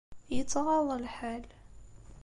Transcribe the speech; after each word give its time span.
Yettɣaḍ 0.35 0.87
lḥal. 1.03 1.45